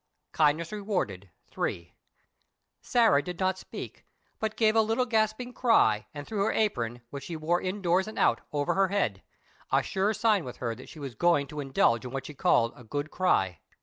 KINDNESS 0.33 0.71
REWARDED.—III. 0.71 1.93
Sarah 2.81 3.21
did 3.21 3.39
not 3.39 3.59
speak, 3.59 4.03
but 4.39 4.55
gave 4.57 4.75
a 4.75 4.81
little 4.81 5.05
gasping 5.05 5.53
cry, 5.53 6.07
and 6.11 6.25
threw 6.25 6.39
her 6.45 6.51
apron, 6.51 7.01
which 7.11 7.25
she 7.25 7.35
wore 7.35 7.61
indoors 7.61 8.07
and 8.07 8.17
out, 8.17 8.41
over 8.51 8.73
her 8.73 8.87
head; 8.87 9.21
a 9.71 9.83
sure 9.83 10.15
sign 10.15 10.43
with 10.43 10.57
her 10.57 10.73
that 10.73 10.89
she 10.89 10.97
was 10.97 11.13
going 11.13 11.45
to 11.45 11.59
indulge 11.59 12.03
in 12.03 12.09
what 12.09 12.25
she 12.25 12.33
called 12.33 12.73
"a 12.75 12.83
good 12.83 13.11
cry." 13.11 13.59